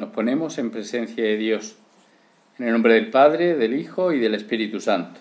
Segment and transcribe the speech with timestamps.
[0.00, 1.76] Nos ponemos en presencia de Dios,
[2.58, 5.20] en el nombre del Padre, del Hijo y del Espíritu Santo.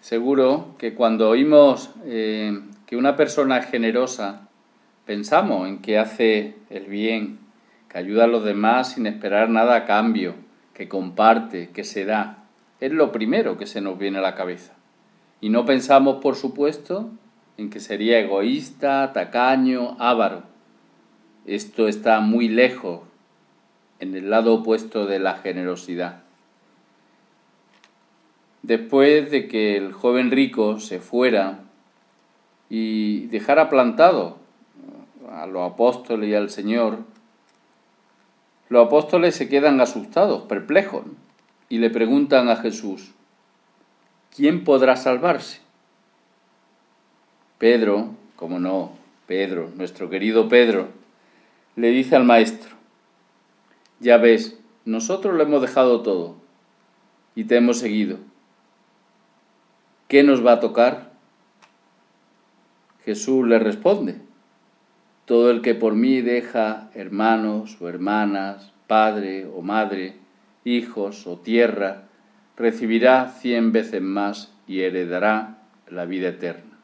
[0.00, 4.46] Seguro que cuando oímos eh, que una persona es generosa,
[5.04, 7.40] pensamos en que hace el bien,
[7.88, 10.36] que ayuda a los demás sin esperar nada a cambio,
[10.72, 12.44] que comparte, que se da.
[12.78, 14.74] Es lo primero que se nos viene a la cabeza.
[15.40, 17.10] Y no pensamos, por supuesto,
[17.56, 20.44] en que sería egoísta, tacaño, avaro.
[21.46, 23.00] Esto está muy lejos
[24.00, 26.22] en el lado opuesto de la generosidad.
[28.62, 31.60] Después de que el joven rico se fuera
[32.70, 34.38] y dejara plantado
[35.30, 36.98] a los apóstoles y al Señor,
[38.68, 41.04] los apóstoles se quedan asustados, perplejos,
[41.68, 43.12] y le preguntan a Jesús,
[44.34, 45.60] ¿quién podrá salvarse?
[47.58, 48.92] Pedro, como no,
[49.26, 50.88] Pedro, nuestro querido Pedro,
[51.76, 52.74] le dice al maestro,
[54.04, 56.36] ya ves, nosotros lo hemos dejado todo
[57.34, 58.18] y te hemos seguido.
[60.08, 61.12] ¿Qué nos va a tocar?
[63.02, 64.20] Jesús le responde,
[65.24, 70.18] todo el que por mí deja hermanos o hermanas, padre o madre,
[70.64, 72.02] hijos o tierra,
[72.58, 76.78] recibirá cien veces más y heredará la vida eterna.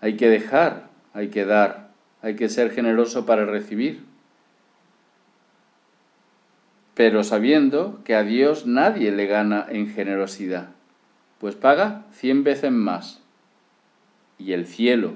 [0.00, 1.90] Hay que dejar, hay que dar,
[2.22, 4.11] hay que ser generoso para recibir
[6.94, 10.70] pero sabiendo que a Dios nadie le gana en generosidad,
[11.38, 13.22] pues paga cien veces más.
[14.38, 15.14] Y el cielo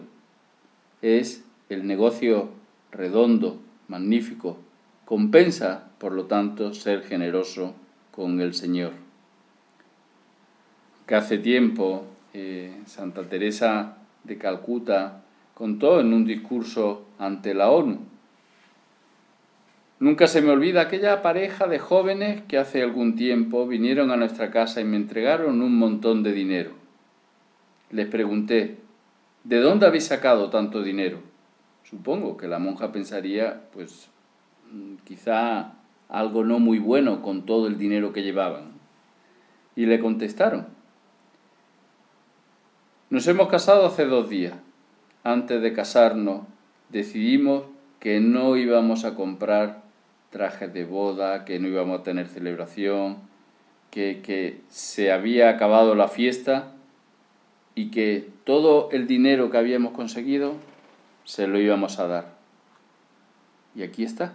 [1.02, 2.50] es el negocio
[2.90, 4.58] redondo, magnífico,
[5.04, 7.74] compensa, por lo tanto, ser generoso
[8.10, 8.92] con el Señor.
[11.06, 15.22] Que hace tiempo eh, Santa Teresa de Calcuta
[15.54, 18.15] contó en un discurso ante la ONU
[20.06, 24.52] Nunca se me olvida aquella pareja de jóvenes que hace algún tiempo vinieron a nuestra
[24.52, 26.70] casa y me entregaron un montón de dinero.
[27.90, 28.78] Les pregunté,
[29.42, 31.18] ¿de dónde habéis sacado tanto dinero?
[31.82, 34.08] Supongo que la monja pensaría, pues,
[34.70, 35.72] mm, quizá
[36.08, 38.74] algo no muy bueno con todo el dinero que llevaban.
[39.74, 40.68] Y le contestaron,
[43.10, 44.54] nos hemos casado hace dos días.
[45.24, 46.42] Antes de casarnos
[46.90, 47.64] decidimos
[47.98, 49.85] que no íbamos a comprar
[50.30, 53.18] trajes de boda, que no íbamos a tener celebración,
[53.90, 56.72] que, que se había acabado la fiesta
[57.74, 60.54] y que todo el dinero que habíamos conseguido
[61.24, 62.36] se lo íbamos a dar.
[63.74, 64.32] Y aquí está.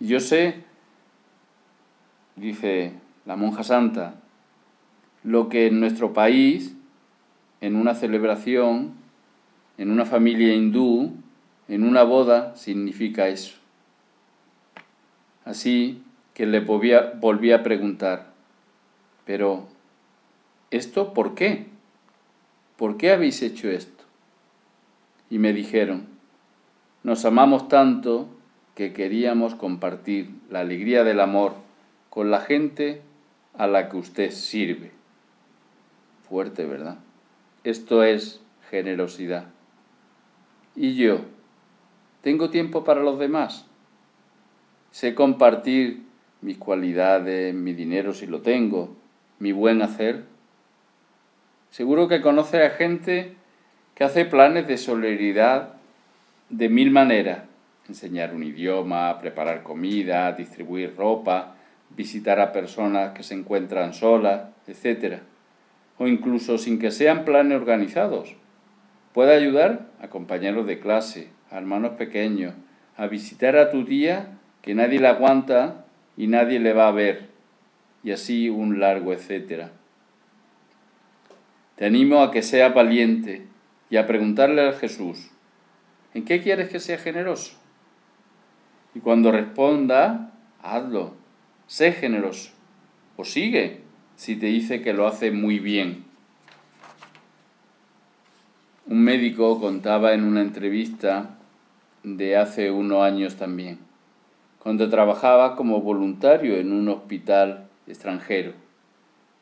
[0.00, 0.64] Yo sé,
[2.34, 2.94] dice
[3.26, 4.14] la monja santa,
[5.22, 6.74] lo que en nuestro país,
[7.60, 8.94] en una celebración,
[9.78, 11.12] en una familia hindú,
[11.68, 13.59] en una boda, significa eso.
[15.50, 16.92] Así que le volví
[17.50, 18.30] a preguntar,
[19.24, 19.66] pero
[20.70, 21.66] ¿esto por qué?
[22.76, 24.04] ¿Por qué habéis hecho esto?
[25.28, 26.06] Y me dijeron,
[27.02, 28.28] nos amamos tanto
[28.76, 31.54] que queríamos compartir la alegría del amor
[32.10, 33.02] con la gente
[33.58, 34.92] a la que usted sirve.
[36.28, 36.98] Fuerte, ¿verdad?
[37.64, 38.40] Esto es
[38.70, 39.46] generosidad.
[40.76, 41.22] ¿Y yo?
[42.22, 43.66] ¿Tengo tiempo para los demás?
[44.90, 46.02] Sé compartir
[46.40, 48.96] mis cualidades, mi dinero si lo tengo,
[49.38, 50.24] mi buen hacer.
[51.70, 53.34] Seguro que conoce a gente
[53.94, 55.74] que hace planes de solidaridad
[56.48, 57.44] de mil maneras.
[57.88, 61.54] Enseñar un idioma, preparar comida, distribuir ropa,
[61.90, 65.18] visitar a personas que se encuentran solas, etc.
[65.98, 68.34] O incluso sin que sean planes organizados.
[69.12, 72.54] Puede ayudar a compañeros de clase, a hermanos pequeños,
[72.96, 75.84] a visitar a tu tía que nadie le aguanta
[76.16, 77.28] y nadie le va a ver,
[78.02, 79.72] y así un largo etcétera.
[81.76, 83.46] Te animo a que seas valiente
[83.88, 85.30] y a preguntarle a Jesús,
[86.12, 87.56] ¿en qué quieres que sea generoso?
[88.94, 90.32] Y cuando responda,
[90.62, 91.14] hazlo,
[91.66, 92.50] sé generoso,
[93.16, 93.80] o sigue
[94.16, 96.04] si te dice que lo hace muy bien.
[98.86, 101.38] Un médico contaba en una entrevista
[102.02, 103.89] de hace unos años también
[104.60, 108.52] cuando trabajaba como voluntario en un hospital extranjero.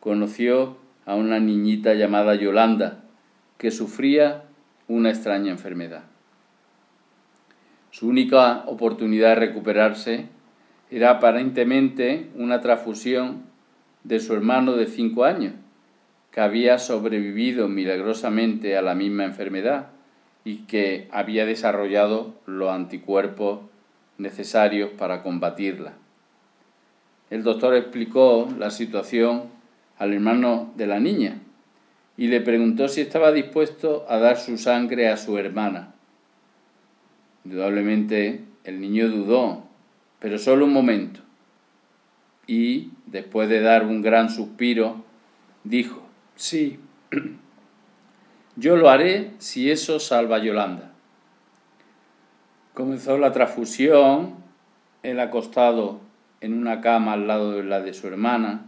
[0.00, 0.76] Conoció
[1.06, 3.04] a una niñita llamada Yolanda,
[3.58, 4.44] que sufría
[4.86, 6.04] una extraña enfermedad.
[7.90, 10.26] Su única oportunidad de recuperarse
[10.90, 13.42] era aparentemente una transfusión
[14.04, 15.54] de su hermano de cinco años,
[16.30, 19.88] que había sobrevivido milagrosamente a la misma enfermedad
[20.44, 23.60] y que había desarrollado los anticuerpos
[24.18, 25.94] necesarios para combatirla.
[27.30, 29.44] El doctor explicó la situación
[29.98, 31.40] al hermano de la niña
[32.16, 35.94] y le preguntó si estaba dispuesto a dar su sangre a su hermana.
[37.44, 39.64] Indudablemente el niño dudó,
[40.18, 41.20] pero solo un momento.
[42.46, 45.04] Y, después de dar un gran suspiro,
[45.64, 46.02] dijo,
[46.34, 46.80] sí,
[48.56, 50.87] yo lo haré si eso salva a Yolanda.
[52.78, 54.36] Comenzó la transfusión,
[55.02, 55.98] él acostado
[56.40, 58.66] en una cama al lado de la de su hermana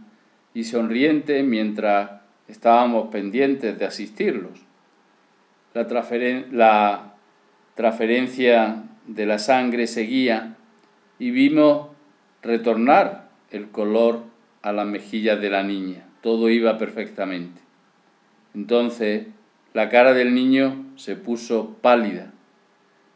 [0.53, 2.19] y sonriente mientras
[2.49, 4.59] estábamos pendientes de asistirlos.
[5.73, 5.87] La,
[6.51, 7.13] la
[7.75, 10.57] transferencia de la sangre seguía
[11.17, 11.87] y vimos
[12.41, 14.23] retornar el color
[14.61, 16.05] a las mejillas de la niña.
[16.19, 17.61] Todo iba perfectamente.
[18.53, 19.27] Entonces
[19.73, 22.33] la cara del niño se puso pálida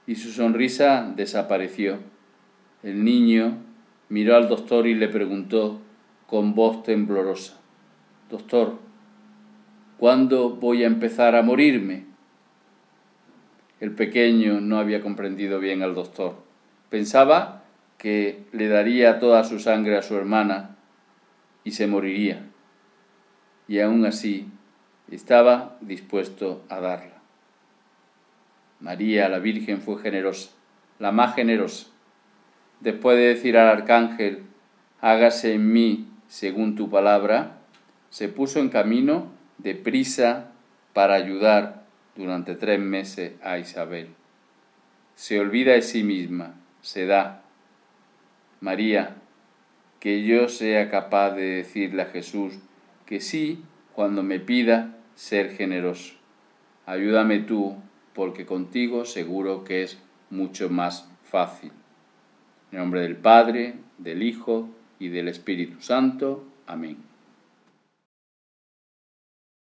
[0.08, 2.00] y su sonrisa desapareció.
[2.84, 3.58] El niño
[4.10, 5.82] miró al doctor y le preguntó
[6.28, 7.60] con voz temblorosa,
[8.30, 8.80] Doctor,
[9.98, 12.06] ¿cuándo voy a empezar a morirme?
[13.80, 16.36] El pequeño no había comprendido bien al doctor.
[16.90, 17.64] Pensaba
[17.98, 20.76] que le daría toda su sangre a su hermana
[21.64, 22.48] y se moriría.
[23.68, 24.48] Y aún así
[25.12, 27.15] estaba dispuesto a darla.
[28.86, 30.52] María, la Virgen, fue generosa,
[31.00, 31.88] la más generosa.
[32.82, 34.44] Después de decir al arcángel,
[35.02, 37.58] hágase en mí según tu palabra,
[38.12, 40.52] se puso en camino de prisa
[40.94, 41.82] para ayudar
[42.16, 44.10] durante tres meses a Isabel.
[45.16, 47.42] Se olvida de sí misma, se da.
[48.62, 49.16] María,
[50.00, 52.54] que yo sea capaz de decirle a Jesús
[53.08, 56.14] que sí cuando me pida ser generoso.
[56.86, 57.78] Ayúdame tú,
[58.16, 60.00] porque contigo seguro que es
[60.32, 61.72] mucho más fácil.
[62.72, 66.46] En nombre del Padre, del Hijo y del Espíritu Santo.
[66.66, 67.15] Amén.